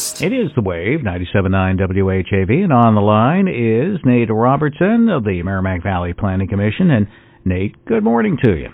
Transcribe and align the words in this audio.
West. 0.00 0.22
It 0.22 0.32
is 0.32 0.50
the 0.54 0.62
Wave, 0.62 1.00
97.9 1.00 1.78
WHAV, 1.78 2.64
and 2.64 2.72
on 2.72 2.94
the 2.94 3.02
line 3.02 3.48
is 3.48 4.00
Nate 4.02 4.30
Robertson 4.30 5.10
of 5.10 5.24
the 5.24 5.42
Merrimack 5.42 5.82
Valley 5.82 6.14
Planning 6.14 6.48
Commission. 6.48 6.90
And 6.90 7.06
Nate, 7.44 7.84
good 7.84 8.02
morning 8.02 8.38
to 8.42 8.56
you. 8.56 8.68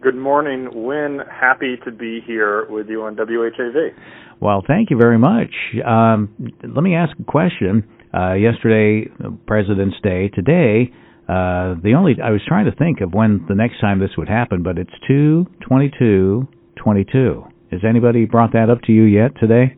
Good 0.00 0.16
morning, 0.16 0.68
Win. 0.72 1.20
Happy 1.30 1.76
to 1.84 1.92
be 1.92 2.20
here 2.26 2.66
with 2.68 2.88
you 2.88 3.04
on 3.04 3.14
WHAV. 3.14 3.90
Well, 4.40 4.64
thank 4.66 4.90
you 4.90 4.96
very 4.96 5.18
much. 5.18 5.54
Um, 5.86 6.34
let 6.62 6.82
me 6.82 6.96
ask 6.96 7.16
a 7.20 7.24
question. 7.24 7.86
Uh, 8.12 8.34
yesterday, 8.34 9.08
President's 9.46 9.96
Day. 10.02 10.28
Today, 10.34 10.92
uh, 11.28 11.78
the 11.82 11.94
only 11.96 12.16
I 12.22 12.30
was 12.30 12.40
trying 12.48 12.64
to 12.64 12.74
think 12.74 13.00
of 13.00 13.14
when 13.14 13.44
the 13.48 13.54
next 13.54 13.80
time 13.80 14.00
this 14.00 14.10
would 14.18 14.28
happen, 14.28 14.64
but 14.64 14.76
it's 14.76 14.90
two 15.06 15.46
twenty 15.60 15.90
two 15.96 16.48
twenty 16.76 17.04
two. 17.04 17.44
Has 17.70 17.80
anybody 17.88 18.24
brought 18.24 18.52
that 18.54 18.70
up 18.70 18.82
to 18.82 18.92
you 18.92 19.04
yet 19.04 19.30
today? 19.38 19.76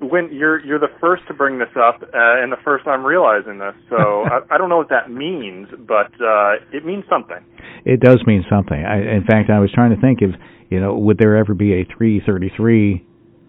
When 0.00 0.30
you're 0.32 0.64
you're 0.64 0.78
the 0.78 0.92
first 1.00 1.22
to 1.28 1.34
bring 1.34 1.58
this 1.58 1.68
up, 1.76 2.02
uh, 2.02 2.08
and 2.12 2.52
the 2.52 2.56
first 2.64 2.86
I'm 2.86 3.04
realizing 3.04 3.58
this, 3.58 3.74
so 3.90 3.96
I, 4.24 4.54
I 4.54 4.58
don't 4.58 4.68
know 4.68 4.76
what 4.76 4.90
that 4.90 5.10
means, 5.10 5.68
but 5.86 6.12
uh, 6.20 6.54
it 6.72 6.84
means 6.84 7.04
something. 7.10 7.44
It 7.84 8.00
does 8.00 8.20
mean 8.26 8.44
something. 8.50 8.78
I, 8.84 8.98
in 8.98 9.24
fact, 9.26 9.50
I 9.50 9.58
was 9.58 9.70
trying 9.72 9.94
to 9.94 10.00
think 10.00 10.20
if 10.22 10.30
you 10.70 10.80
know, 10.80 10.96
would 10.98 11.18
there 11.18 11.36
ever 11.36 11.54
be 11.54 11.72
a 11.74 11.86
three 11.96 12.22
thirty 12.24 12.50
three 12.56 13.06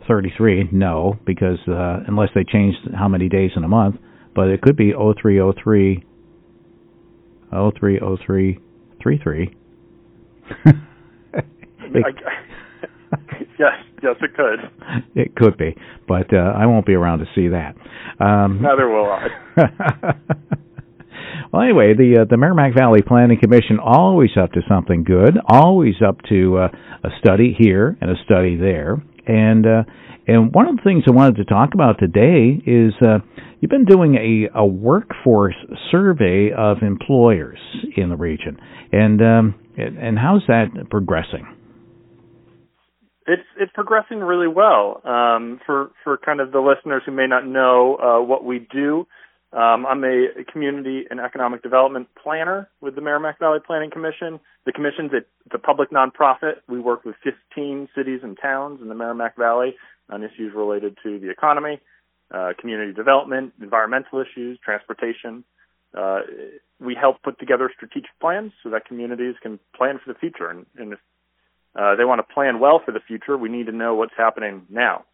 thirty 0.07 0.31
three? 0.37 0.69
No, 0.71 1.17
because 1.25 1.59
uh, 1.67 2.03
unless 2.07 2.29
they 2.35 2.43
changed 2.43 2.77
how 2.97 3.07
many 3.07 3.29
days 3.29 3.51
in 3.55 3.63
a 3.63 3.67
month, 3.67 3.95
but 4.35 4.47
it 4.47 4.61
could 4.61 4.77
be 4.77 4.93
oh 4.93 5.13
three 5.21 5.39
oh 5.39 5.53
three 5.63 6.03
oh 7.51 7.71
three 7.77 7.99
oh 7.99 8.17
three 8.25 8.59
three 9.01 9.19
three. 9.23 9.55
yes, 13.59 13.73
yes, 14.03 14.15
it 14.21 14.33
could. 14.35 14.59
It 15.15 15.35
could 15.35 15.57
be, 15.57 15.75
but 16.07 16.33
uh, 16.33 16.53
I 16.55 16.65
won't 16.65 16.85
be 16.85 16.93
around 16.93 17.19
to 17.19 17.25
see 17.35 17.49
that. 17.49 17.75
Um, 18.23 18.61
Neither 18.61 18.89
will 18.89 19.05
I. 19.05 19.27
well, 21.51 21.61
anyway, 21.61 21.93
the 21.93 22.21
uh, 22.21 22.25
the 22.29 22.37
Merrimack 22.37 22.75
Valley 22.75 23.01
Planning 23.01 23.39
Commission 23.39 23.79
always 23.79 24.31
up 24.41 24.51
to 24.53 24.61
something 24.67 25.03
good, 25.03 25.37
always 25.47 25.95
up 26.05 26.21
to 26.29 26.57
uh, 26.57 26.67
a 27.03 27.09
study 27.19 27.55
here 27.57 27.97
and 28.01 28.11
a 28.11 28.15
study 28.25 28.55
there, 28.55 29.01
and 29.27 29.65
uh, 29.65 29.83
and 30.27 30.53
one 30.53 30.67
of 30.67 30.75
the 30.75 30.83
things 30.83 31.03
I 31.07 31.11
wanted 31.11 31.37
to 31.37 31.45
talk 31.45 31.73
about 31.73 31.97
today 31.99 32.61
is 32.65 32.93
uh, 33.01 33.19
you've 33.59 33.71
been 33.71 33.85
doing 33.85 34.15
a, 34.15 34.59
a 34.59 34.65
workforce 34.65 35.55
survey 35.91 36.51
of 36.55 36.83
employers 36.83 37.59
in 37.97 38.09
the 38.09 38.17
region, 38.17 38.57
and 38.91 39.21
um, 39.21 39.55
and 39.77 40.19
how's 40.19 40.43
that 40.47 40.89
progressing? 40.89 41.47
It's 43.29 43.47
it's 43.59 43.71
progressing 43.73 44.19
really 44.19 44.47
well. 44.47 45.01
Um, 45.05 45.59
for 45.65 45.91
for 46.03 46.17
kind 46.17 46.39
of 46.39 46.51
the 46.51 46.61
listeners 46.61 47.03
who 47.05 47.11
may 47.11 47.27
not 47.27 47.45
know 47.45 47.95
uh, 47.97 48.25
what 48.25 48.43
we 48.43 48.67
do, 48.71 49.05
um, 49.53 49.85
I'm 49.85 50.03
a 50.03 50.43
community 50.51 51.05
and 51.09 51.19
economic 51.19 51.61
development 51.61 52.07
planner 52.21 52.69
with 52.81 52.95
the 52.95 53.01
Merrimack 53.01 53.37
Valley 53.37 53.59
Planning 53.65 53.91
Commission. 53.91 54.39
The 54.65 54.71
commission's 54.71 55.11
a, 55.13 55.17
it's 55.17 55.53
a 55.53 55.59
public 55.59 55.91
nonprofit. 55.91 56.61
We 56.67 56.79
work 56.79 57.05
with 57.05 57.15
15 57.23 57.89
cities 57.95 58.21
and 58.23 58.35
towns 58.41 58.81
in 58.81 58.89
the 58.89 58.95
Merrimack 58.95 59.37
Valley 59.37 59.75
on 60.09 60.23
issues 60.23 60.53
related 60.55 60.97
to 61.03 61.19
the 61.19 61.29
economy, 61.29 61.79
uh, 62.33 62.53
community 62.59 62.93
development, 62.93 63.53
environmental 63.61 64.21
issues, 64.21 64.57
transportation. 64.65 65.43
Uh, 65.95 66.21
we 66.79 66.95
help 66.99 67.21
put 67.21 67.39
together 67.39 67.71
strategic 67.75 68.11
plans 68.19 68.53
so 68.63 68.69
that 68.69 68.85
communities 68.85 69.35
can 69.41 69.59
plan 69.75 69.99
for 70.03 70.13
the 70.13 70.19
future. 70.19 70.49
And, 70.49 70.65
and 70.77 70.93
if 70.93 70.99
uh, 71.79 71.95
they 71.95 72.03
want 72.03 72.19
to 72.19 72.33
plan 72.33 72.59
well 72.59 72.81
for 72.83 72.91
the 72.91 72.99
future, 72.99 73.37
we 73.37 73.47
need 73.47 73.67
to 73.67 73.71
know 73.71 73.95
what's 73.95 74.13
happening 74.17 74.63
now. 74.69 75.05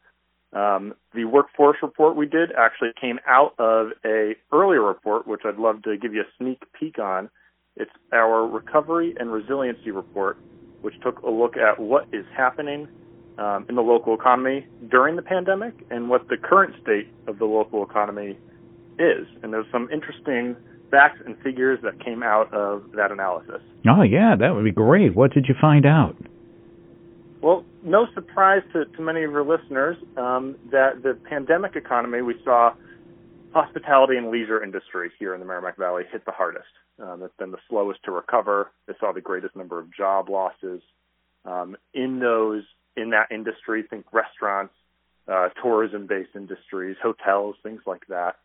Um, 0.51 0.95
the 1.13 1.25
workforce 1.25 1.77
report 1.83 2.15
we 2.15 2.25
did 2.25 2.51
actually 2.57 2.91
came 2.99 3.19
out 3.27 3.53
of 3.59 3.89
a 4.03 4.33
earlier 4.51 4.81
report, 4.81 5.27
which 5.27 5.41
I'd 5.45 5.57
love 5.57 5.83
to 5.83 5.97
give 5.97 6.13
you 6.13 6.21
a 6.21 6.29
sneak 6.39 6.63
peek 6.79 6.97
on. 6.97 7.29
It's 7.75 7.91
our 8.11 8.47
recovery 8.47 9.13
and 9.19 9.31
resiliency 9.31 9.91
report, 9.91 10.37
which 10.81 10.95
took 11.03 11.19
a 11.21 11.29
look 11.29 11.55
at 11.57 11.79
what 11.79 12.07
is 12.13 12.25
happening 12.35 12.87
um, 13.37 13.65
in 13.69 13.75
the 13.75 13.81
local 13.81 14.15
economy 14.15 14.65
during 14.89 15.17
the 15.17 15.21
pandemic 15.21 15.73
and 15.91 16.09
what 16.09 16.29
the 16.29 16.37
current 16.37 16.73
state 16.81 17.09
of 17.27 17.37
the 17.37 17.45
local 17.45 17.83
economy 17.83 18.37
is. 18.97 19.27
And 19.43 19.53
there's 19.53 19.67
some 19.71 19.89
interesting 19.91 20.55
facts 20.89 21.19
and 21.25 21.37
figures 21.43 21.79
that 21.83 22.03
came 22.03 22.23
out 22.23 22.51
of 22.53 22.91
that 22.95 23.11
analysis. 23.11 23.61
Oh, 23.87 24.03
yeah, 24.03 24.35
that 24.39 24.55
would 24.55 24.63
be 24.63 24.71
great. 24.71 25.15
What 25.15 25.33
did 25.33 25.47
you 25.47 25.55
find 25.59 25.85
out? 25.85 26.15
Well, 27.45 27.63
no 27.83 28.07
surprise 28.15 28.63
to, 28.73 28.85
to 28.85 29.01
many 29.03 29.23
of 29.23 29.29
your 29.29 29.45
listeners 29.45 29.97
um, 30.17 30.55
that 30.71 31.03
the 31.03 31.15
pandemic 31.29 31.75
economy 31.75 32.23
we 32.23 32.33
saw 32.43 32.73
hospitality 33.53 34.17
and 34.17 34.31
leisure 34.31 34.63
industry 34.63 35.11
here 35.19 35.35
in 35.35 35.41
the 35.41 35.45
Merrimack 35.45 35.77
Valley 35.77 36.05
hit 36.11 36.25
the 36.25 36.31
hardest. 36.31 36.65
Um, 36.99 37.21
it's 37.21 37.35
been 37.37 37.51
the 37.51 37.59
slowest 37.69 37.99
to 38.05 38.11
recover. 38.11 38.71
They 38.87 38.95
saw 38.99 39.11
the 39.11 39.21
greatest 39.21 39.55
number 39.55 39.77
of 39.77 39.95
job 39.95 40.27
losses. 40.27 40.81
Um, 41.45 41.77
in 41.93 42.17
those 42.17 42.63
in 42.97 43.11
that 43.11 43.27
industry, 43.29 43.83
think 43.87 44.05
restaurants, 44.11 44.73
uh, 45.27 45.49
tourism-based 45.61 46.35
industries, 46.35 46.97
hotels, 46.99 47.57
things 47.61 47.81
like 47.85 48.07
that. 48.09 48.37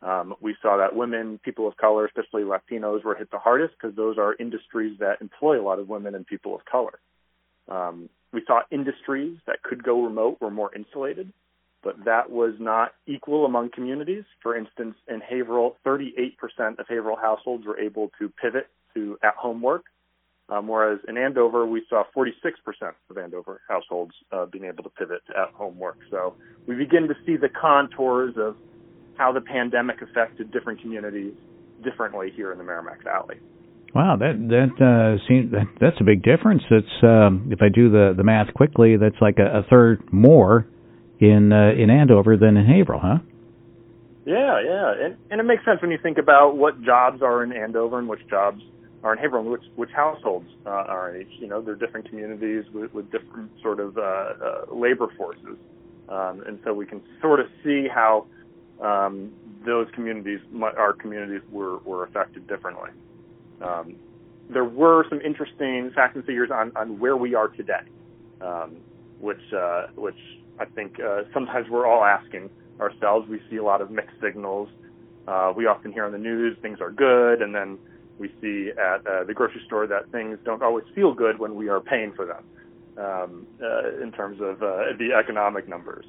Um, 0.00 0.36
we 0.40 0.54
saw 0.62 0.76
that 0.76 0.94
women, 0.94 1.40
people 1.44 1.66
of 1.66 1.76
color, 1.76 2.06
especially 2.06 2.44
Latinos, 2.44 3.02
were 3.02 3.16
hit 3.16 3.32
the 3.32 3.38
hardest 3.40 3.74
because 3.74 3.96
those 3.96 4.16
are 4.16 4.36
industries 4.38 4.96
that 5.00 5.20
employ 5.20 5.60
a 5.60 5.64
lot 5.64 5.80
of 5.80 5.88
women 5.88 6.14
and 6.14 6.24
people 6.24 6.54
of 6.54 6.64
color. 6.66 7.00
Um, 7.68 8.10
we 8.34 8.42
saw 8.46 8.60
industries 8.70 9.38
that 9.46 9.62
could 9.62 9.82
go 9.82 10.02
remote 10.02 10.38
were 10.40 10.50
more 10.50 10.74
insulated, 10.74 11.32
but 11.82 12.04
that 12.04 12.30
was 12.30 12.54
not 12.58 12.92
equal 13.06 13.46
among 13.46 13.70
communities. 13.70 14.24
For 14.42 14.56
instance, 14.56 14.96
in 15.08 15.20
Haverhill, 15.20 15.76
38% 15.86 16.34
of 16.78 16.86
Haverhill 16.88 17.16
households 17.16 17.64
were 17.64 17.78
able 17.78 18.10
to 18.18 18.28
pivot 18.28 18.68
to 18.94 19.18
at-home 19.22 19.62
work, 19.62 19.84
um, 20.48 20.68
whereas 20.68 20.98
in 21.08 21.16
Andover, 21.16 21.66
we 21.66 21.82
saw 21.88 22.04
46% 22.14 22.32
of 23.08 23.18
Andover 23.18 23.60
households 23.68 24.12
uh, 24.32 24.46
being 24.46 24.64
able 24.64 24.82
to 24.82 24.90
pivot 24.90 25.22
to 25.28 25.38
at-home 25.38 25.78
work. 25.78 25.98
So 26.10 26.34
we 26.66 26.74
begin 26.74 27.08
to 27.08 27.14
see 27.24 27.36
the 27.36 27.48
contours 27.48 28.34
of 28.36 28.56
how 29.16 29.32
the 29.32 29.40
pandemic 29.40 30.02
affected 30.02 30.52
different 30.52 30.80
communities 30.80 31.34
differently 31.82 32.32
here 32.34 32.52
in 32.52 32.58
the 32.58 32.64
Merrimack 32.64 33.02
Valley. 33.04 33.36
Wow, 33.94 34.16
that 34.18 34.34
that 34.48 34.74
uh, 34.82 35.22
seems 35.28 35.52
that, 35.52 35.66
that's 35.80 35.96
a 36.00 36.04
big 36.04 36.24
difference. 36.24 36.62
It's 36.68 37.02
um, 37.04 37.48
if 37.52 37.60
I 37.62 37.68
do 37.72 37.90
the 37.90 38.12
the 38.16 38.24
math 38.24 38.52
quickly, 38.52 38.96
that's 38.96 39.20
like 39.20 39.38
a, 39.38 39.60
a 39.60 39.62
third 39.70 40.02
more 40.12 40.66
in 41.20 41.52
uh, 41.52 41.70
in 41.80 41.90
Andover 41.90 42.36
than 42.36 42.56
in 42.56 42.66
Haverhill, 42.66 43.00
huh? 43.00 43.18
Yeah, 44.26 44.60
yeah, 44.64 45.04
and 45.04 45.16
and 45.30 45.40
it 45.40 45.44
makes 45.44 45.64
sense 45.64 45.80
when 45.80 45.92
you 45.92 45.98
think 46.02 46.18
about 46.18 46.56
what 46.56 46.82
jobs 46.82 47.22
are 47.22 47.44
in 47.44 47.52
Andover 47.52 48.00
and 48.00 48.08
which 48.08 48.26
jobs 48.28 48.60
are 49.04 49.12
in 49.12 49.18
Haverhill, 49.18 49.48
which 49.48 49.62
which 49.76 49.90
households 49.94 50.48
uh, 50.66 50.70
are 50.70 51.14
in 51.14 51.22
each. 51.22 51.40
You 51.40 51.46
know, 51.46 51.62
they're 51.62 51.76
different 51.76 52.08
communities 52.08 52.64
with, 52.74 52.92
with 52.92 53.12
different 53.12 53.52
sort 53.62 53.78
of 53.78 53.96
uh, 53.96 54.00
uh, 54.00 54.74
labor 54.74 55.06
forces, 55.16 55.56
um, 56.08 56.42
and 56.46 56.58
so 56.64 56.74
we 56.74 56.86
can 56.86 57.00
sort 57.20 57.38
of 57.38 57.46
see 57.62 57.86
how 57.86 58.26
um, 58.82 59.32
those 59.64 59.86
communities, 59.94 60.40
our 60.60 60.94
communities, 60.94 61.42
were 61.52 61.78
were 61.78 62.02
affected 62.02 62.48
differently. 62.48 62.90
Um, 63.62 63.96
there 64.48 64.64
were 64.64 65.06
some 65.08 65.20
interesting 65.20 65.90
facts 65.94 66.16
and 66.16 66.24
figures 66.24 66.50
on, 66.52 66.72
on 66.76 66.98
where 66.98 67.16
we 67.16 67.34
are 67.34 67.48
today, 67.48 67.80
um, 68.40 68.76
which 69.18 69.40
uh, 69.52 69.86
which 69.94 70.18
I 70.58 70.66
think 70.66 71.00
uh, 71.00 71.22
sometimes 71.32 71.68
we're 71.70 71.86
all 71.86 72.04
asking 72.04 72.50
ourselves. 72.80 73.28
We 73.28 73.40
see 73.50 73.56
a 73.56 73.64
lot 73.64 73.80
of 73.80 73.90
mixed 73.90 74.20
signals. 74.20 74.68
Uh, 75.26 75.52
we 75.56 75.66
often 75.66 75.92
hear 75.92 76.04
on 76.04 76.12
the 76.12 76.18
news 76.18 76.56
things 76.60 76.80
are 76.80 76.90
good, 76.90 77.40
and 77.40 77.54
then 77.54 77.78
we 78.18 78.32
see 78.40 78.70
at 78.70 79.06
uh, 79.06 79.24
the 79.24 79.34
grocery 79.34 79.62
store 79.66 79.86
that 79.86 80.10
things 80.12 80.38
don't 80.44 80.62
always 80.62 80.84
feel 80.94 81.14
good 81.14 81.38
when 81.38 81.54
we 81.54 81.68
are 81.68 81.80
paying 81.80 82.12
for 82.12 82.26
them 82.26 82.44
um, 82.98 83.46
uh, 83.62 84.02
in 84.02 84.12
terms 84.12 84.40
of 84.40 84.62
uh, 84.62 84.92
the 84.98 85.10
economic 85.18 85.68
numbers. 85.68 86.04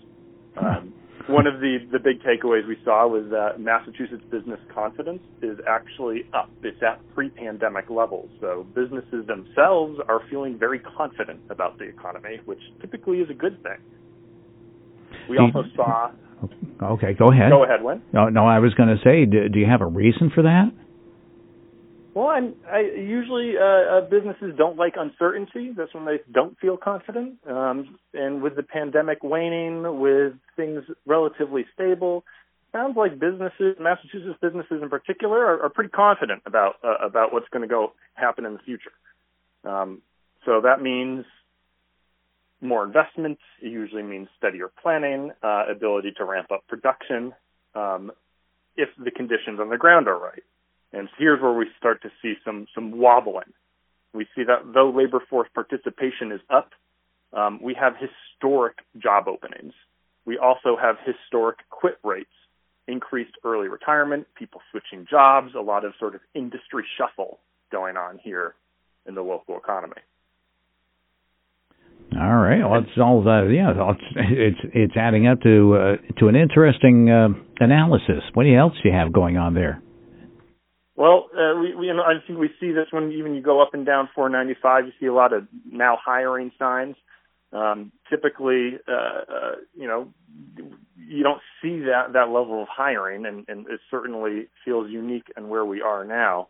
Um, 0.57 0.93
one 1.27 1.47
of 1.47 1.59
the, 1.59 1.77
the 1.91 1.99
big 1.99 2.21
takeaways 2.21 2.67
we 2.67 2.77
saw 2.85 3.07
was 3.07 3.25
that 3.31 3.59
Massachusetts 3.59 4.23
business 4.29 4.59
confidence 4.73 5.21
is 5.41 5.57
actually 5.67 6.23
up. 6.33 6.49
It's 6.63 6.81
at 6.83 7.01
pre-pandemic 7.15 7.89
levels. 7.89 8.29
So 8.39 8.65
businesses 8.75 9.25
themselves 9.25 9.99
are 10.07 10.21
feeling 10.29 10.57
very 10.59 10.79
confident 10.79 11.39
about 11.49 11.79
the 11.79 11.85
economy, 11.85 12.39
which 12.45 12.61
typically 12.79 13.19
is 13.19 13.29
a 13.29 13.33
good 13.33 13.61
thing. 13.63 13.77
We 15.29 15.37
also 15.39 15.63
saw. 15.75 16.11
Okay, 16.81 17.13
go 17.13 17.31
ahead. 17.31 17.49
Go 17.49 17.63
ahead, 17.63 17.81
Win. 17.81 18.01
No, 18.13 18.29
no, 18.29 18.45
I 18.45 18.59
was 18.59 18.73
going 18.75 18.89
to 18.89 18.97
say, 19.03 19.25
do, 19.25 19.49
do 19.49 19.59
you 19.59 19.65
have 19.65 19.81
a 19.81 19.87
reason 19.87 20.31
for 20.33 20.43
that? 20.43 20.71
Well, 22.15 22.27
I'm, 22.27 22.55
I 22.71 22.79
usually 22.79 23.55
uh, 23.57 23.97
uh, 23.97 24.01
businesses 24.09 24.53
don't 24.57 24.77
like 24.77 24.93
uncertainty. 24.97 25.73
That's 25.75 25.93
when 25.93 26.05
they 26.05 26.21
don't 26.31 26.57
feel 26.59 26.77
confident. 26.77 27.39
Um, 27.45 27.99
and 28.13 28.41
with 28.41 28.55
the 28.55 28.63
pandemic 28.63 29.21
waning, 29.21 29.99
with 29.99 30.33
things 30.55 30.85
relatively 31.05 31.65
stable, 31.73 32.23
sounds 32.71 32.95
like 32.95 33.19
businesses, 33.19 33.75
Massachusetts 33.81 34.39
businesses 34.41 34.81
in 34.81 34.89
particular, 34.89 35.39
are, 35.39 35.63
are 35.63 35.69
pretty 35.69 35.89
confident 35.89 36.41
about 36.45 36.75
uh, 36.85 37.05
about 37.05 37.33
what's 37.33 37.49
going 37.49 37.67
to 37.67 37.67
go 37.67 37.91
happen 38.13 38.45
in 38.45 38.53
the 38.53 38.59
future. 38.59 38.93
Um, 39.65 40.01
so 40.45 40.61
that 40.61 40.81
means 40.81 41.25
more 42.61 42.85
investment 42.85 43.39
It 43.61 43.67
usually 43.67 44.03
means 44.03 44.29
steadier 44.37 44.71
planning, 44.81 45.31
uh, 45.43 45.65
ability 45.69 46.13
to 46.17 46.23
ramp 46.23 46.47
up 46.49 46.65
production, 46.69 47.33
um, 47.75 48.13
if 48.77 48.87
the 48.97 49.11
conditions 49.11 49.59
on 49.59 49.69
the 49.69 49.77
ground 49.77 50.07
are 50.07 50.17
right. 50.17 50.43
And 50.95 51.09
here's 51.17 51.41
where 51.41 51.51
we 51.51 51.65
start 51.77 52.01
to 52.03 52.09
see 52.21 52.35
some 52.45 52.67
some 52.73 52.97
wobbling. 52.97 53.51
We 54.13 54.25
see 54.33 54.43
that 54.45 54.73
though 54.73 54.89
labor 54.89 55.21
force 55.29 55.49
participation 55.53 56.31
is 56.31 56.39
up, 56.49 56.71
um, 57.33 57.59
we 57.61 57.75
have 57.79 57.93
historic 57.99 58.77
job 58.97 59.27
openings. 59.27 59.73
We 60.25 60.37
also 60.37 60.77
have 60.81 60.95
historic 61.05 61.57
quit 61.69 61.97
rates, 62.03 62.31
increased 62.87 63.33
early 63.43 63.67
retirement, 63.67 64.27
people 64.35 64.61
switching 64.71 65.05
jobs, 65.09 65.53
a 65.53 65.61
lot 65.61 65.83
of 65.83 65.93
sort 65.99 66.15
of 66.15 66.21
industry 66.33 66.85
shuffle 66.97 67.39
going 67.71 67.97
on 67.97 68.17
here 68.23 68.55
in 69.05 69.15
the 69.15 69.21
local 69.21 69.57
economy. 69.57 70.01
All 72.17 72.37
right. 72.37 72.59
Well, 72.59 72.79
it's 72.79 72.97
all 72.97 73.27
uh, 73.27 73.43
yeah. 73.47 73.73
It's, 73.91 74.01
it's 74.15 74.73
it's 74.73 74.93
adding 74.95 75.27
up 75.27 75.41
to 75.41 75.75
uh, 75.75 76.19
to 76.19 76.29
an 76.29 76.37
interesting 76.37 77.09
uh, 77.09 77.27
analysis. 77.59 78.23
What 78.33 78.45
else 78.45 78.73
do 78.81 78.87
you 78.87 78.95
have 78.95 79.11
going 79.11 79.35
on 79.35 79.53
there? 79.53 79.81
Well, 80.95 81.29
uh, 81.33 81.59
we, 81.59 81.75
we, 81.75 81.87
you 81.87 81.93
know, 81.93 82.03
I 82.03 82.13
think 82.25 82.39
we 82.39 82.49
see 82.59 82.71
this 82.71 82.87
when 82.91 83.11
even 83.11 83.35
you 83.35 83.41
go 83.41 83.61
up 83.61 83.73
and 83.73 83.85
down 83.85 84.09
495. 84.15 84.85
You 84.85 84.91
see 84.99 85.05
a 85.07 85.13
lot 85.13 85.33
of 85.33 85.47
now 85.69 85.97
hiring 86.03 86.51
signs. 86.57 86.95
Um, 87.51 87.91
typically, 88.09 88.79
uh, 88.87 88.91
uh, 88.91 89.55
you 89.77 89.87
know, 89.87 90.13
you 90.97 91.23
don't 91.23 91.41
see 91.61 91.79
that 91.81 92.13
that 92.13 92.29
level 92.29 92.61
of 92.61 92.67
hiring, 92.69 93.25
and, 93.25 93.45
and 93.47 93.67
it 93.67 93.79
certainly 93.91 94.47
feels 94.63 94.89
unique 94.89 95.31
in 95.37 95.49
where 95.49 95.65
we 95.65 95.81
are 95.81 96.03
now. 96.03 96.47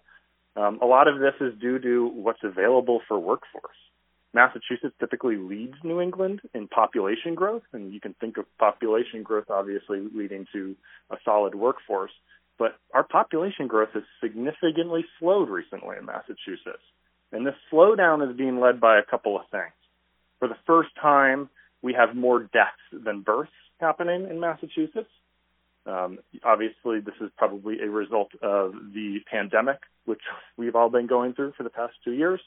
Um, 0.55 0.79
a 0.81 0.85
lot 0.85 1.07
of 1.07 1.19
this 1.19 1.33
is 1.41 1.53
due 1.59 1.79
to 1.79 2.07
what's 2.07 2.43
available 2.43 3.01
for 3.07 3.19
workforce. 3.19 3.75
Massachusetts 4.33 4.95
typically 4.99 5.37
leads 5.37 5.75
New 5.83 6.01
England 6.01 6.41
in 6.53 6.67
population 6.67 7.35
growth, 7.35 7.63
and 7.71 7.93
you 7.93 7.99
can 7.99 8.13
think 8.19 8.37
of 8.37 8.45
population 8.57 9.23
growth 9.23 9.49
obviously 9.49 10.07
leading 10.13 10.45
to 10.53 10.75
a 11.09 11.17
solid 11.23 11.55
workforce. 11.55 12.11
But 12.57 12.77
our 12.93 13.03
population 13.03 13.67
growth 13.67 13.89
has 13.93 14.03
significantly 14.21 15.05
slowed 15.19 15.49
recently 15.49 15.97
in 15.97 16.05
Massachusetts. 16.05 16.83
And 17.31 17.45
this 17.45 17.55
slowdown 17.71 18.29
is 18.29 18.37
being 18.37 18.59
led 18.59 18.79
by 18.79 18.97
a 18.97 19.03
couple 19.03 19.37
of 19.37 19.43
things. 19.51 19.73
For 20.39 20.47
the 20.47 20.57
first 20.65 20.89
time, 21.01 21.49
we 21.81 21.93
have 21.93 22.15
more 22.15 22.39
deaths 22.39 22.81
than 22.91 23.21
births 23.21 23.51
happening 23.79 24.27
in 24.29 24.39
Massachusetts. 24.39 25.09
Um, 25.85 26.19
obviously, 26.43 26.99
this 26.99 27.15
is 27.21 27.29
probably 27.37 27.79
a 27.81 27.89
result 27.89 28.31
of 28.41 28.73
the 28.93 29.19
pandemic, 29.29 29.77
which 30.05 30.21
we've 30.57 30.75
all 30.75 30.89
been 30.89 31.07
going 31.07 31.33
through 31.33 31.53
for 31.57 31.63
the 31.63 31.69
past 31.69 31.93
two 32.03 32.13
years. 32.13 32.41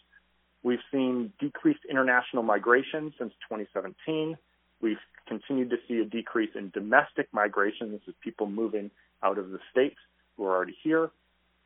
We've 0.62 0.81
seen 0.90 1.32
decreased 1.38 1.84
international 1.88 2.43
migration 2.43 3.12
since 3.19 3.32
2017. 3.49 4.37
We've 4.80 4.98
continued 5.26 5.70
to 5.70 5.76
see 5.86 5.98
a 5.98 6.04
decrease 6.04 6.50
in 6.54 6.70
domestic 6.70 7.28
migration. 7.32 7.92
This 7.92 8.00
is 8.06 8.14
people 8.22 8.46
moving 8.46 8.90
out 9.22 9.38
of 9.38 9.50
the 9.50 9.58
states 9.70 9.96
who 10.36 10.44
are 10.44 10.54
already 10.54 10.76
here. 10.82 11.10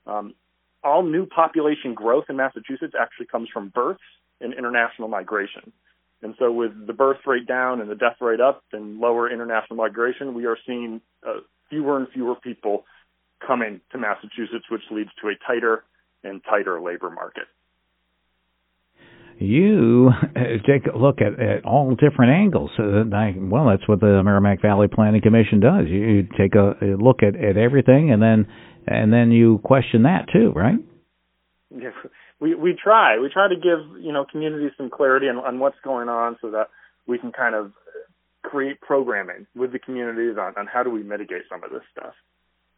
Um, 0.06 0.34
all 0.82 1.02
new 1.02 1.26
population 1.26 1.94
growth 1.94 2.24
in 2.28 2.36
Massachusetts 2.36 2.94
actually 2.98 3.26
comes 3.26 3.48
from 3.52 3.68
births 3.68 4.00
and 4.40 4.52
international 4.52 5.08
migration. 5.08 5.72
And 6.22 6.34
so, 6.38 6.52
with 6.52 6.86
the 6.86 6.92
birth 6.92 7.18
rate 7.26 7.46
down 7.46 7.80
and 7.80 7.90
the 7.90 7.94
death 7.94 8.16
rate 8.20 8.40
up 8.40 8.62
and 8.72 8.98
lower 8.98 9.30
international 9.30 9.76
migration, 9.76 10.34
we 10.34 10.46
are 10.46 10.56
seeing 10.66 11.00
uh, 11.26 11.40
fewer 11.68 11.98
and 11.98 12.08
fewer 12.12 12.36
people 12.36 12.84
coming 13.44 13.80
to 13.90 13.98
Massachusetts, 13.98 14.64
which 14.70 14.82
leads 14.90 15.10
to 15.20 15.28
a 15.28 15.34
tighter 15.46 15.84
and 16.22 16.42
tighter 16.44 16.80
labor 16.80 17.10
market 17.10 17.46
you 19.42 20.10
take 20.66 20.86
a 20.92 20.96
look 20.96 21.18
at, 21.20 21.40
at 21.40 21.64
all 21.64 21.90
different 21.94 22.32
angles. 22.32 22.70
Uh, 22.78 23.04
I, 23.14 23.34
well, 23.36 23.68
that's 23.68 23.86
what 23.88 24.00
the 24.00 24.22
Merrimack 24.22 24.62
Valley 24.62 24.88
Planning 24.92 25.22
Commission 25.22 25.60
does. 25.60 25.86
You, 25.88 25.98
you 25.98 26.22
take 26.38 26.54
a, 26.54 26.74
a 26.80 26.96
look 26.96 27.22
at, 27.22 27.36
at 27.36 27.56
everything, 27.56 28.12
and 28.12 28.22
then 28.22 28.46
and 28.86 29.12
then 29.12 29.30
you 29.30 29.58
question 29.64 30.04
that 30.04 30.26
too, 30.32 30.52
right? 30.54 30.76
Yeah, 31.70 31.90
we 32.40 32.54
we 32.54 32.76
try. 32.82 33.18
We 33.18 33.30
try 33.32 33.48
to 33.48 33.56
give 33.56 34.02
you 34.02 34.12
know 34.12 34.24
communities 34.30 34.72
some 34.76 34.90
clarity 34.90 35.26
on, 35.26 35.36
on 35.38 35.58
what's 35.58 35.78
going 35.84 36.08
on, 36.08 36.36
so 36.40 36.50
that 36.50 36.68
we 37.06 37.18
can 37.18 37.32
kind 37.32 37.54
of 37.54 37.72
create 38.42 38.80
programming 38.80 39.46
with 39.54 39.72
the 39.72 39.78
communities 39.78 40.36
on, 40.38 40.54
on 40.58 40.66
how 40.66 40.82
do 40.82 40.90
we 40.90 41.02
mitigate 41.02 41.42
some 41.50 41.62
of 41.64 41.70
this 41.70 41.82
stuff. 41.92 42.14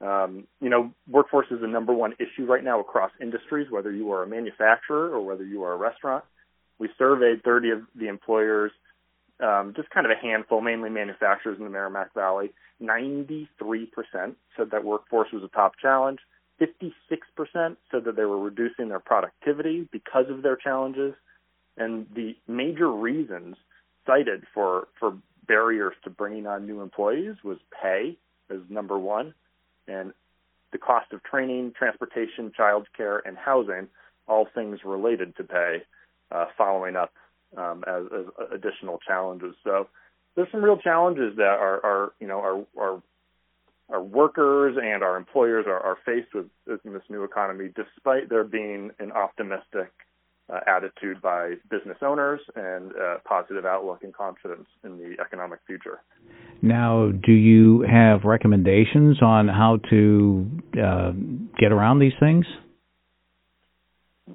Um, 0.00 0.46
you 0.60 0.68
know, 0.68 0.92
workforce 1.08 1.46
is 1.50 1.60
the 1.60 1.68
number 1.68 1.92
one 1.94 2.12
issue 2.18 2.44
right 2.46 2.62
now 2.62 2.80
across 2.80 3.10
industries, 3.20 3.68
whether 3.70 3.90
you 3.90 4.12
are 4.12 4.22
a 4.22 4.26
manufacturer 4.26 5.08
or 5.08 5.24
whether 5.24 5.44
you 5.44 5.62
are 5.62 5.72
a 5.72 5.76
restaurant. 5.76 6.24
We 6.78 6.88
surveyed 6.98 7.42
30 7.44 7.70
of 7.70 7.82
the 7.94 8.08
employers, 8.08 8.72
um, 9.40 9.74
just 9.76 9.90
kind 9.90 10.06
of 10.06 10.12
a 10.12 10.20
handful, 10.20 10.60
mainly 10.60 10.90
manufacturers 10.90 11.58
in 11.58 11.64
the 11.64 11.70
Merrimack 11.70 12.14
Valley. 12.14 12.52
93% 12.82 13.48
said 14.56 14.70
that 14.70 14.84
workforce 14.84 15.28
was 15.32 15.42
a 15.42 15.48
top 15.48 15.74
challenge. 15.80 16.20
56% 16.60 16.92
said 17.54 18.04
that 18.04 18.16
they 18.16 18.24
were 18.24 18.38
reducing 18.38 18.88
their 18.88 19.00
productivity 19.00 19.88
because 19.90 20.26
of 20.28 20.42
their 20.42 20.56
challenges. 20.56 21.14
And 21.76 22.06
the 22.14 22.36
major 22.46 22.90
reasons 22.90 23.56
cited 24.06 24.44
for, 24.52 24.88
for 24.98 25.16
barriers 25.46 25.94
to 26.04 26.10
bringing 26.10 26.46
on 26.46 26.66
new 26.66 26.80
employees 26.80 27.36
was 27.42 27.58
pay 27.82 28.16
as 28.50 28.58
number 28.68 28.98
one, 28.98 29.34
and 29.88 30.12
the 30.72 30.78
cost 30.78 31.12
of 31.12 31.22
training, 31.22 31.72
transportation, 31.76 32.52
childcare, 32.58 33.20
and 33.24 33.36
housing, 33.36 33.88
all 34.26 34.46
things 34.54 34.80
related 34.84 35.36
to 35.36 35.44
pay 35.44 35.82
uh, 36.32 36.46
following 36.56 36.96
up 36.96 37.12
um, 37.56 37.84
as, 37.86 38.04
as, 38.16 38.24
additional 38.52 38.98
challenges. 39.06 39.54
So 39.64 39.88
there's 40.34 40.48
some 40.50 40.64
real 40.64 40.78
challenges 40.78 41.36
that 41.36 41.42
are, 41.42 41.84
are 41.84 42.12
you 42.20 42.26
know, 42.26 42.38
our, 42.38 42.66
our, 42.78 43.02
our 43.90 44.02
workers 44.02 44.76
and 44.82 45.02
our 45.02 45.16
employers 45.16 45.66
are, 45.68 45.80
are 45.80 45.98
faced 46.04 46.34
with 46.34 46.46
in 46.84 46.92
this 46.92 47.02
new 47.08 47.24
economy, 47.24 47.70
despite 47.74 48.28
there 48.28 48.44
being 48.44 48.90
an 48.98 49.12
optimistic 49.12 49.92
uh, 50.52 50.60
attitude 50.66 51.22
by 51.22 51.54
business 51.70 51.96
owners 52.02 52.40
and 52.54 52.92
uh, 52.92 53.16
positive 53.24 53.64
outlook 53.64 54.02
and 54.02 54.14
confidence 54.14 54.66
in 54.84 54.98
the 54.98 55.16
economic 55.20 55.60
future. 55.66 56.02
Now, 56.60 57.10
do 57.10 57.32
you 57.32 57.82
have 57.82 58.24
recommendations 58.24 59.22
on 59.22 59.48
how 59.48 59.78
to 59.90 60.46
uh, 60.82 61.12
get 61.58 61.72
around 61.72 61.98
these 61.98 62.12
things? 62.20 62.46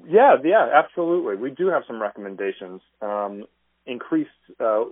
Yeah, 0.07 0.35
yeah, 0.43 0.69
absolutely. 0.73 1.35
We 1.35 1.51
do 1.51 1.67
have 1.67 1.83
some 1.87 2.01
recommendations. 2.01 2.81
Um, 3.01 3.45
increased 3.85 4.29
uh, 4.59 4.85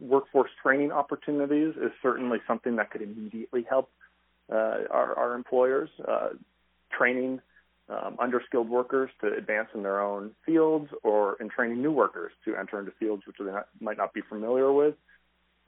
workforce 0.00 0.50
training 0.62 0.90
opportunities 0.90 1.74
is 1.76 1.92
certainly 2.02 2.38
something 2.48 2.76
that 2.76 2.90
could 2.90 3.02
immediately 3.02 3.64
help 3.68 3.90
uh, 4.50 4.88
our, 4.90 5.16
our, 5.16 5.34
employers. 5.34 5.88
Uh, 6.06 6.30
training 6.90 7.40
um, 7.88 8.16
underskilled 8.18 8.68
workers 8.68 9.10
to 9.20 9.32
advance 9.32 9.68
in 9.74 9.84
their 9.84 10.00
own 10.00 10.32
fields, 10.44 10.90
or 11.04 11.36
in 11.40 11.48
training 11.48 11.80
new 11.80 11.92
workers 11.92 12.32
to 12.44 12.56
enter 12.56 12.80
into 12.80 12.90
fields 12.98 13.22
which 13.26 13.36
they 13.38 13.44
not, 13.44 13.68
might 13.80 13.96
not 13.96 14.12
be 14.12 14.20
familiar 14.28 14.72
with. 14.72 14.94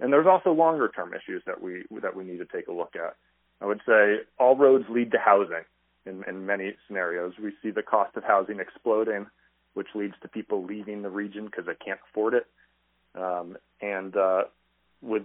And 0.00 0.12
there's 0.12 0.26
also 0.26 0.50
longer 0.50 0.88
term 0.88 1.12
issues 1.14 1.42
that 1.46 1.62
we 1.62 1.84
that 2.02 2.16
we 2.16 2.24
need 2.24 2.38
to 2.38 2.46
take 2.46 2.66
a 2.66 2.72
look 2.72 2.96
at. 2.96 3.14
I 3.60 3.66
would 3.66 3.80
say 3.86 4.16
all 4.38 4.56
roads 4.56 4.84
lead 4.88 5.12
to 5.12 5.18
housing 5.18 5.64
in, 6.06 6.24
in 6.28 6.46
many 6.46 6.74
scenarios. 6.86 7.34
We 7.42 7.52
see 7.62 7.70
the 7.70 7.82
cost 7.82 8.16
of 8.16 8.24
housing 8.24 8.60
exploding, 8.60 9.26
which 9.74 9.88
leads 9.94 10.14
to 10.22 10.28
people 10.28 10.64
leaving 10.64 11.02
the 11.02 11.10
region 11.10 11.46
because 11.46 11.66
they 11.66 11.74
can't 11.84 12.00
afford 12.10 12.34
it. 12.34 12.46
Um, 13.14 13.56
and 13.80 14.16
uh, 14.16 14.42
with 15.00 15.22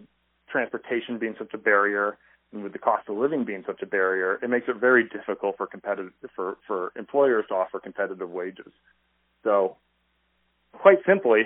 transportation 0.50 1.18
being 1.18 1.36
such 1.38 1.54
a 1.54 1.58
barrier, 1.58 2.18
and 2.54 2.64
with 2.64 2.74
the 2.74 2.80
cost 2.80 3.10
of 3.10 3.18
living 3.18 3.44
being 3.44 3.64
such 3.66 3.82
a 3.82 3.86
barrier, 3.86 4.40
it 4.42 4.50
makes 4.50 4.68
it 4.68 4.78
very 4.78 5.08
difficult 5.10 5.58
for 5.58 5.68
competitive 5.68 6.14
for 6.36 6.58
for 6.66 6.94
employers 6.96 7.46
to 7.50 7.56
offer 7.56 7.80
competitive 7.80 8.30
wages. 8.30 8.72
So, 9.44 9.76
quite 10.72 11.00
simply, 11.06 11.44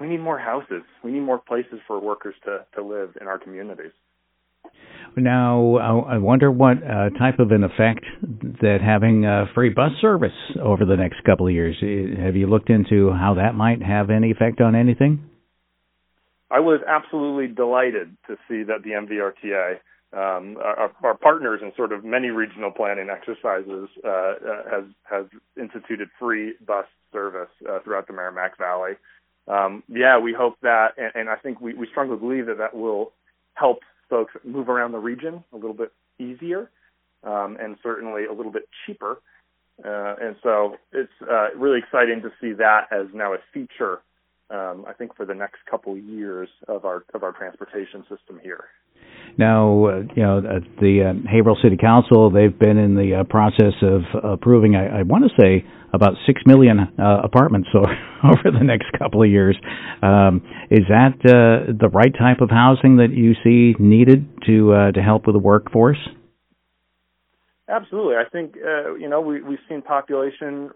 we 0.00 0.08
need 0.08 0.20
more 0.20 0.38
houses. 0.38 0.82
We 1.04 1.12
need 1.12 1.20
more 1.20 1.38
places 1.38 1.80
for 1.86 2.00
workers 2.00 2.34
to 2.44 2.64
to 2.74 2.82
live 2.82 3.16
in 3.20 3.26
our 3.26 3.38
communities. 3.38 3.92
Now, 5.16 5.76
I 5.76 6.18
wonder 6.18 6.50
what 6.50 6.78
uh, 6.78 7.10
type 7.18 7.38
of 7.38 7.50
an 7.50 7.64
effect 7.64 8.04
that 8.60 8.78
having 8.84 9.24
free 9.54 9.70
bus 9.70 9.92
service 10.00 10.32
over 10.62 10.84
the 10.84 10.96
next 10.96 11.24
couple 11.24 11.46
of 11.46 11.52
years. 11.52 11.76
Have 12.22 12.36
you 12.36 12.46
looked 12.46 12.70
into 12.70 13.10
how 13.12 13.34
that 13.34 13.54
might 13.54 13.82
have 13.82 14.10
any 14.10 14.30
effect 14.30 14.60
on 14.60 14.74
anything? 14.74 15.28
I 16.50 16.60
was 16.60 16.80
absolutely 16.86 17.54
delighted 17.54 18.16
to 18.26 18.36
see 18.48 18.62
that 18.62 18.82
the 18.82 18.90
MVRTA, 18.90 19.72
um, 20.14 20.56
our, 20.56 20.90
our, 21.02 21.14
partners 21.14 21.60
in 21.62 21.72
sort 21.76 21.92
of 21.92 22.04
many 22.04 22.28
regional 22.28 22.70
planning 22.70 23.08
exercises, 23.10 23.90
uh, 24.02 24.08
uh 24.08 24.34
has 24.70 24.84
has 25.02 25.26
instituted 25.60 26.08
free 26.18 26.54
bus 26.66 26.86
service 27.12 27.50
uh, 27.68 27.80
throughout 27.84 28.06
the 28.06 28.14
Merrimack 28.14 28.56
Valley. 28.56 28.92
Um, 29.46 29.82
yeah, 29.88 30.18
we 30.18 30.34
hope 30.36 30.54
that, 30.62 30.88
and, 30.96 31.12
and 31.14 31.28
I 31.28 31.36
think 31.36 31.60
we, 31.60 31.74
we 31.74 31.86
strongly 31.90 32.16
believe 32.16 32.46
that 32.46 32.58
that 32.58 32.74
will 32.74 33.12
help 33.54 33.80
folks 34.08 34.32
move 34.44 34.68
around 34.68 34.92
the 34.92 34.98
region 34.98 35.44
a 35.52 35.56
little 35.56 35.74
bit 35.74 35.92
easier 36.18 36.70
um, 37.24 37.56
and 37.60 37.76
certainly 37.82 38.24
a 38.24 38.32
little 38.32 38.52
bit 38.52 38.68
cheaper. 38.86 39.20
Uh, 39.84 40.16
and 40.20 40.36
so 40.42 40.76
it's 40.92 41.12
uh, 41.30 41.48
really 41.56 41.78
exciting 41.78 42.20
to 42.22 42.30
see 42.40 42.52
that 42.52 42.88
as 42.90 43.06
now 43.14 43.32
a 43.32 43.38
feature 43.54 44.00
um, 44.50 44.84
I 44.88 44.92
think 44.92 45.14
for 45.14 45.26
the 45.26 45.34
next 45.34 45.58
couple 45.70 45.96
years 45.96 46.48
of 46.68 46.84
our 46.84 47.04
of 47.14 47.22
our 47.22 47.32
transportation 47.32 48.02
system 48.08 48.40
here. 48.42 48.64
Now, 49.36 49.86
uh, 49.86 50.02
you 50.14 50.22
know, 50.22 50.40
the 50.80 51.02
uh, 51.02 51.28
Haverhill 51.28 51.58
City 51.62 51.76
Council, 51.76 52.30
they've 52.30 52.56
been 52.56 52.78
in 52.78 52.94
the 52.94 53.20
uh, 53.20 53.24
process 53.24 53.74
of 53.82 54.02
approving, 54.22 54.76
I, 54.76 55.00
I 55.00 55.02
want 55.02 55.24
to 55.24 55.30
say, 55.40 55.64
about 55.92 56.14
six 56.26 56.42
million 56.46 56.80
uh, 56.80 57.20
apartments 57.22 57.68
over, 57.74 57.94
over 58.24 58.58
the 58.58 58.64
next 58.64 58.86
couple 58.98 59.22
of 59.22 59.30
years. 59.30 59.56
Um, 60.02 60.42
is 60.70 60.84
that 60.88 61.14
uh, 61.24 61.72
the 61.78 61.88
right 61.88 62.12
type 62.16 62.40
of 62.40 62.50
housing 62.50 62.96
that 62.96 63.12
you 63.12 63.34
see 63.44 63.74
needed 63.78 64.28
to 64.46 64.72
uh, 64.72 64.92
to 64.92 65.02
help 65.02 65.26
with 65.26 65.34
the 65.34 65.40
workforce? 65.40 65.98
Absolutely. 67.68 68.16
I 68.16 68.24
think 68.30 68.56
uh, 68.56 68.94
you 68.94 69.08
know 69.08 69.20
we 69.20 69.42
we've 69.42 69.58
seen 69.68 69.82
population 69.82 70.70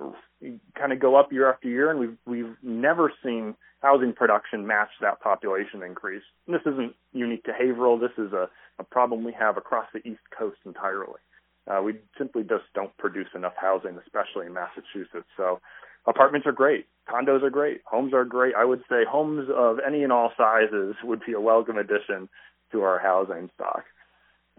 kind 0.79 0.93
of 0.93 1.01
go 1.01 1.17
up 1.17 1.33
year 1.33 1.51
after 1.51 1.69
year, 1.69 1.91
and 1.91 1.99
we've 1.99 2.17
we've 2.27 2.57
never 2.63 3.11
seen 3.25 3.55
housing 3.81 4.13
production 4.13 4.67
match 4.67 4.91
that 5.01 5.21
population 5.21 5.83
increase. 5.83 6.23
And 6.47 6.55
this 6.55 6.63
isn't 6.67 6.95
unique 7.13 7.45
to 7.45 7.53
Haverhill. 7.53 7.99
This 7.99 8.13
is 8.19 8.33
a, 8.33 8.49
a 8.79 8.85
problem 8.85 9.25
we 9.25 9.33
have 9.33 9.57
across 9.57 9.87
the 9.95 10.07
East 10.07 10.21
Coast 10.39 10.59
entirely. 10.67 11.21
Uh, 11.67 11.81
we 11.83 11.95
simply 12.19 12.43
just 12.43 12.65
don't 12.75 12.97
produce 12.99 13.29
enough 13.35 13.55
housing, 13.57 13.99
especially 14.05 14.47
in 14.47 14.53
Massachusetts. 14.53 15.29
So 15.37 15.61
apartments 16.07 16.47
are 16.47 16.53
great, 16.53 16.87
condos 17.09 17.43
are 17.43 17.51
great, 17.51 17.81
homes 17.87 18.13
are 18.13 18.25
great. 18.25 18.55
I 18.55 18.65
would 18.65 18.83
say 18.91 19.05
homes 19.09 19.49
of 19.55 19.79
any 19.85 20.03
and 20.03 20.13
all 20.13 20.33
sizes 20.37 20.97
would 21.03 21.23
be 21.25 21.33
a 21.33 21.41
welcome 21.41 21.79
addition 21.79 22.29
to 22.73 22.83
our 22.83 22.99
housing 22.99 23.49
stock. 23.55 23.85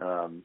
Um, 0.02 0.44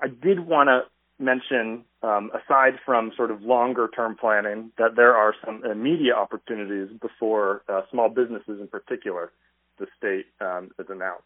I 0.00 0.08
did 0.08 0.40
want 0.40 0.68
to 0.68 0.82
mention, 1.22 1.84
um, 2.02 2.30
aside 2.34 2.74
from 2.84 3.12
sort 3.16 3.30
of 3.30 3.42
longer 3.42 3.88
term 3.94 4.16
planning, 4.16 4.72
that 4.78 4.96
there 4.96 5.14
are 5.14 5.34
some 5.44 5.64
immediate 5.64 6.14
opportunities 6.14 6.88
before 7.00 7.62
uh, 7.68 7.82
small 7.90 8.08
businesses 8.08 8.60
in 8.60 8.68
particular 8.68 9.32
the 9.78 9.86
state 9.98 10.26
um, 10.40 10.70
has 10.78 10.86
announced. 10.88 11.24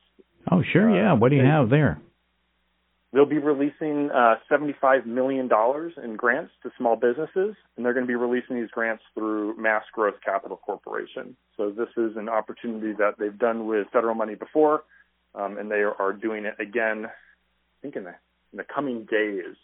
Oh, 0.50 0.62
sure. 0.62 0.94
Yeah. 0.94 1.14
What 1.14 1.30
do 1.30 1.36
you 1.36 1.44
have 1.44 1.70
there? 1.70 1.98
They'll 3.12 3.24
be 3.24 3.38
releasing 3.38 4.10
uh, 4.10 4.34
$75 4.50 5.06
million 5.06 5.48
in 6.02 6.16
grants 6.16 6.52
to 6.62 6.70
small 6.76 6.96
businesses, 6.96 7.56
and 7.76 7.84
they're 7.84 7.94
going 7.94 8.04
to 8.04 8.08
be 8.08 8.16
releasing 8.16 8.56
these 8.60 8.70
grants 8.70 9.02
through 9.14 9.56
Mass 9.56 9.84
Growth 9.92 10.16
Capital 10.24 10.56
Corporation. 10.56 11.36
So 11.56 11.70
this 11.70 11.88
is 11.96 12.16
an 12.16 12.28
opportunity 12.28 12.92
that 12.98 13.14
they've 13.18 13.38
done 13.38 13.66
with 13.66 13.86
federal 13.92 14.14
money 14.14 14.34
before, 14.34 14.84
um, 15.34 15.56
and 15.56 15.70
they 15.70 15.82
are 15.82 16.12
doing 16.12 16.44
it 16.44 16.56
again, 16.60 17.06
I 17.06 17.80
think 17.80 17.96
in 17.96 18.04
the, 18.04 18.14
in 18.52 18.58
the 18.58 18.64
coming 18.64 19.06
days. 19.10 19.56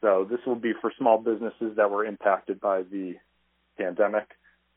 So 0.00 0.26
this 0.28 0.40
will 0.46 0.56
be 0.56 0.72
for 0.80 0.92
small 0.98 1.18
businesses 1.18 1.76
that 1.76 1.90
were 1.90 2.04
impacted 2.04 2.60
by 2.60 2.82
the 2.82 3.14
pandemic. 3.78 4.28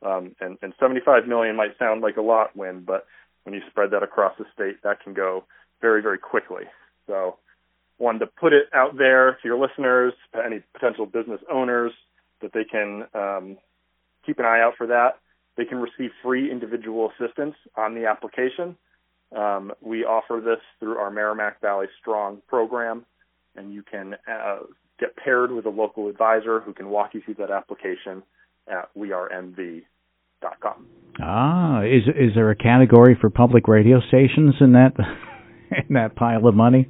Um, 0.02 0.36
and, 0.40 0.58
and 0.62 0.74
75 0.80 1.28
million 1.28 1.56
might 1.56 1.78
sound 1.78 2.02
like 2.02 2.18
a 2.18 2.22
lot, 2.22 2.56
when, 2.56 2.82
but 2.82 3.06
when 3.44 3.54
you 3.54 3.62
spread 3.70 3.92
that 3.92 4.04
across 4.04 4.34
the 4.38 4.46
state, 4.54 4.82
that 4.84 5.04
can 5.04 5.14
go 5.14 5.44
very, 5.82 6.02
very 6.02 6.18
quickly. 6.18 6.64
So, 7.08 7.38
wanted 7.98 8.20
to 8.20 8.28
put 8.28 8.54
it 8.54 8.68
out 8.74 8.98
there 8.98 9.34
to 9.34 9.40
your 9.44 9.60
listeners, 9.60 10.14
any 10.34 10.62
potential 10.74 11.06
business 11.06 11.42
owners, 11.52 11.92
that 12.42 12.54
they 12.54 12.64
can 12.64 13.06
um, 13.14 13.58
keep 14.26 14.40
an 14.40 14.46
eye 14.46 14.62
out 14.62 14.76
for 14.78 14.88
that. 14.88 15.20
They 15.58 15.66
can 15.66 15.80
receive 15.80 16.12
free 16.24 16.50
individual 16.50 17.12
assistance 17.12 17.56
on 17.76 17.94
the 17.96 18.06
application. 18.06 18.78
Um, 19.36 19.74
we 19.82 20.06
offer 20.06 20.42
this 20.44 20.62
through 20.80 20.98
our 20.98 21.12
Merrimack 21.12 21.60
Valley 21.62 21.88
Strong 22.00 22.42
program, 22.48 23.06
and 23.56 23.74
you 23.74 23.84
can 23.84 24.16
uh, 24.26 24.60
get 25.00 25.16
paired 25.16 25.52
with 25.52 25.66
a 25.66 25.70
local 25.70 26.08
advisor 26.08 26.60
who 26.60 26.74
can 26.74 26.90
walk 26.90 27.14
you 27.14 27.22
through 27.22 27.36
that 27.36 27.52
application 27.52 28.24
at 28.68 28.90
wearemv.com. 28.98 30.88
Ah, 31.22 31.82
is 31.82 32.04
is 32.08 32.34
there 32.36 32.50
a 32.50 32.56
category 32.56 33.18
for 33.20 33.30
public 33.30 33.68
radio 33.68 34.00
stations 34.08 34.56
in 34.62 34.74
that 34.74 34.94
in 35.90 35.96
that 35.96 36.16
pile 36.16 36.48
of 36.48 36.56
money? 36.56 36.88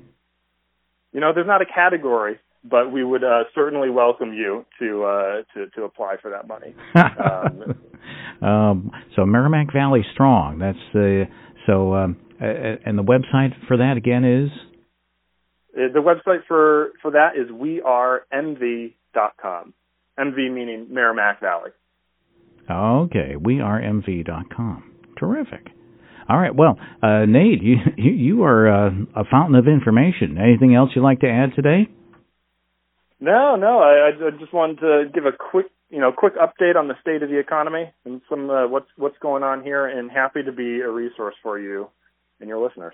You 1.12 1.22
know, 1.22 1.32
there's 1.34 1.48
not 1.48 1.62
a 1.62 1.66
category, 1.66 2.40
but 2.64 2.92
we 2.92 3.04
would 3.04 3.24
uh, 3.24 3.46
certainly 3.56 3.90
welcome 3.90 4.34
you 4.34 4.66
to 4.80 5.04
uh, 5.04 5.42
to 5.56 5.70
to 5.76 5.84
apply 5.84 6.18
for 6.22 6.32
that 6.32 6.48
money. 6.48 6.76
um, 8.44 8.48
um, 8.48 8.92
so 9.16 9.26
Merrimack 9.26 9.74
Valley 9.74 10.06
Strong. 10.14 10.60
That's 10.60 10.78
the 10.94 11.26
so 11.66 11.96
um, 11.96 12.18
and 12.40 12.98
the 12.98 13.04
website 13.04 13.54
for 13.68 13.78
that 13.78 13.98
again 13.98 14.24
is 14.24 14.50
the 15.74 16.00
website 16.00 16.46
for, 16.48 16.92
for 17.02 17.12
that 17.12 17.36
is 17.36 17.50
wearemv.com. 17.52 18.94
MV 20.20 20.54
meaning 20.54 20.88
Merrimack 20.90 21.40
Valley. 21.40 21.72
Okay, 22.70 23.36
wearemv.com. 23.40 24.96
Terrific. 25.18 25.68
All 26.30 26.38
right. 26.38 26.56
Well, 26.56 26.78
uh, 27.02 27.26
Nate, 27.26 27.64
you 27.64 27.78
you, 27.98 28.12
you 28.12 28.44
are 28.44 28.88
uh, 28.88 28.92
a 29.16 29.24
fountain 29.30 29.56
of 29.56 29.68
information. 29.68 30.38
Anything 30.38 30.76
else 30.76 30.92
you'd 30.96 31.02
like 31.02 31.22
to 31.22 31.30
add 31.30 31.56
today? 31.56 31.90
No, 33.20 33.56
no. 33.56 33.80
I, 33.80 34.10
I 34.10 34.40
just 34.40 34.54
wanted 34.54 34.80
to 34.80 35.06
give 35.14 35.26
a 35.26 35.32
quick, 35.32 35.66
you 35.90 36.00
know, 36.00 36.12
quick 36.16 36.34
update 36.36 36.76
on 36.76 36.88
the 36.88 36.94
state 37.02 37.24
of 37.24 37.30
the 37.30 37.40
economy 37.40 37.92
and 38.06 38.22
some 38.30 38.50
uh, 38.50 38.68
what's 38.68 38.88
what's 38.96 39.18
going 39.20 39.44
on 39.44 39.64
here, 39.64 39.88
and 39.88 40.12
happy 40.12 40.44
to 40.44 40.52
be 40.52 40.82
a 40.82 40.90
resource 40.90 41.36
for 41.42 41.58
you 41.60 41.90
and 42.40 42.48
your 42.48 42.64
listeners. 42.64 42.94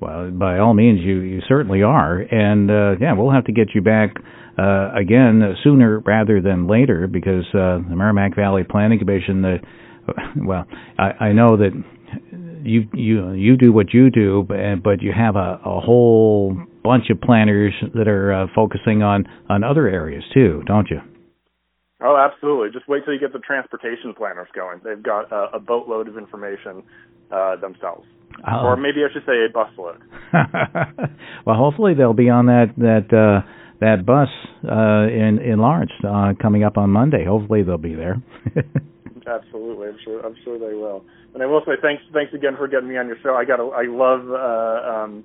Well, 0.00 0.30
by 0.30 0.58
all 0.58 0.74
means, 0.74 1.00
you 1.00 1.20
you 1.20 1.40
certainly 1.48 1.82
are, 1.82 2.18
and 2.18 2.70
uh, 2.70 2.96
yeah, 3.00 3.12
we'll 3.14 3.32
have 3.32 3.44
to 3.44 3.52
get 3.52 3.68
you 3.74 3.80
back 3.80 4.14
uh, 4.58 4.92
again 4.94 5.42
sooner 5.62 6.00
rather 6.00 6.40
than 6.40 6.66
later 6.66 7.06
because 7.06 7.44
uh, 7.54 7.78
the 7.88 7.94
Merrimack 7.96 8.36
Valley 8.36 8.64
Planning 8.68 8.98
Commission. 8.98 9.42
The 9.42 9.58
well, 10.36 10.66
I, 10.98 11.26
I 11.26 11.32
know 11.32 11.56
that 11.56 11.70
you 12.64 12.88
you 12.92 13.32
you 13.32 13.56
do 13.56 13.72
what 13.72 13.92
you 13.92 14.10
do, 14.10 14.44
but 14.46 14.56
but 14.82 15.02
you 15.02 15.12
have 15.16 15.36
a, 15.36 15.60
a 15.64 15.80
whole 15.80 16.56
bunch 16.82 17.04
of 17.10 17.20
planners 17.20 17.72
that 17.94 18.08
are 18.08 18.32
uh, 18.32 18.46
focusing 18.54 19.02
on 19.02 19.24
on 19.48 19.64
other 19.64 19.88
areas 19.88 20.24
too, 20.32 20.62
don't 20.66 20.88
you? 20.90 21.00
Oh, 22.00 22.16
absolutely. 22.16 22.68
Just 22.70 22.88
wait 22.88 23.04
till 23.04 23.14
you 23.14 23.20
get 23.20 23.32
the 23.32 23.38
transportation 23.38 24.12
planners 24.14 24.48
going. 24.54 24.80
They've 24.84 25.02
got 25.02 25.32
a, 25.32 25.56
a 25.56 25.60
boatload 25.60 26.08
of 26.08 26.18
information 26.18 26.82
uh, 27.30 27.56
themselves. 27.56 28.04
Oh. 28.46 28.66
Or 28.66 28.76
maybe 28.76 29.00
I 29.04 29.12
should 29.12 29.24
say 29.24 29.44
a 29.44 29.48
busload. 29.48 29.98
well, 31.46 31.56
hopefully 31.56 31.94
they'll 31.94 32.12
be 32.12 32.30
on 32.30 32.46
that 32.46 32.74
that 32.76 33.08
uh, 33.12 33.46
that 33.80 34.04
bus 34.04 34.28
uh, 34.64 35.08
in 35.08 35.38
in 35.38 35.58
Lawrence 35.58 35.92
uh, 36.06 36.32
coming 36.40 36.64
up 36.64 36.76
on 36.76 36.90
Monday. 36.90 37.24
Hopefully 37.24 37.62
they'll 37.62 37.78
be 37.78 37.94
there. 37.94 38.22
Absolutely, 39.26 39.88
I'm 39.88 39.98
sure 40.04 40.24
I'm 40.24 40.36
sure 40.44 40.58
they 40.58 40.74
will. 40.74 41.04
And 41.32 41.42
I 41.42 41.46
will 41.46 41.62
say 41.64 41.72
thanks 41.80 42.02
thanks 42.12 42.34
again 42.34 42.56
for 42.56 42.68
getting 42.68 42.88
me 42.88 42.96
on 42.96 43.06
your 43.06 43.16
show. 43.22 43.34
I 43.34 43.44
got 43.44 43.60
a, 43.60 43.64
I 43.64 43.84
love 43.88 44.28
uh, 44.30 45.02
um, 45.04 45.24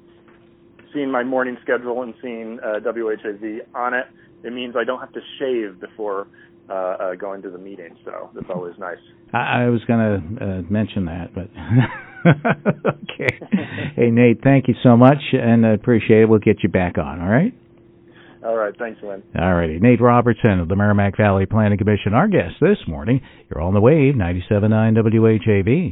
seeing 0.93 1.11
my 1.11 1.23
morning 1.23 1.57
schedule 1.61 2.01
and 2.03 2.13
seeing 2.21 2.59
uh, 2.63 2.79
WHAV 2.79 3.59
on 3.75 3.93
it. 3.93 4.05
It 4.43 4.53
means 4.53 4.75
I 4.77 4.85
don't 4.85 4.99
have 4.99 5.11
to 5.13 5.21
shave 5.37 5.81
before 5.81 6.27
uh, 6.69 6.73
uh, 6.73 7.15
going 7.15 7.41
to 7.41 7.49
the 7.49 7.57
meeting, 7.57 7.97
so 8.05 8.29
that's 8.33 8.49
always 8.49 8.75
nice. 8.79 8.97
I, 9.33 9.63
I 9.63 9.69
was 9.69 9.81
going 9.85 9.99
to 9.99 10.45
uh, 10.45 10.61
mention 10.71 11.05
that, 11.05 11.33
but 11.33 11.49
okay. 12.27 13.39
hey 13.95 14.11
Nate, 14.11 14.41
thank 14.43 14.67
you 14.67 14.75
so 14.83 14.97
much, 14.97 15.17
and 15.33 15.65
I 15.65 15.73
appreciate 15.73 16.21
it. 16.21 16.29
We'll 16.29 16.39
get 16.39 16.63
you 16.63 16.69
back 16.69 16.97
on. 16.97 17.21
All 17.21 17.29
right. 17.29 17.53
All 18.43 18.55
right. 18.55 18.73
Thanks, 18.77 19.01
Lynn. 19.03 19.21
All 19.38 19.53
righty. 19.53 19.79
Nate 19.79 19.99
Robertson 20.01 20.59
of 20.59 20.69
the 20.69 20.75
Merrimack 20.75 21.17
Valley 21.17 21.45
Planning 21.45 21.77
Commission, 21.77 22.13
our 22.13 22.27
guest 22.27 22.55
this 22.61 22.77
morning. 22.88 23.21
You're 23.49 23.61
on 23.61 23.73
the 23.73 23.81
wave, 23.81 24.15
97.9 24.15 24.97
WHAV. 24.97 25.91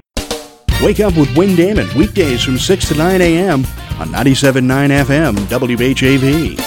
Wake 0.81 0.99
up 0.99 1.17
with 1.17 1.35
Win 1.35 1.55
Damon 1.55 1.87
weekdays 1.97 2.43
from 2.43 2.57
6 2.57 2.89
to 2.89 2.95
9 2.95 3.21
a.m. 3.21 3.65
on 3.99 4.09
97.9 4.09 5.05
FM 5.05 5.35
WHAV. 5.35 6.57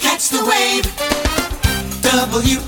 Catch 0.00 0.28
the 0.30 0.44
wave. 0.44 0.84
W 2.02 2.63